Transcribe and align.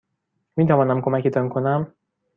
میتوانم 0.57 1.01
کمکتان 1.01 1.49
کنم؟ 1.49 1.91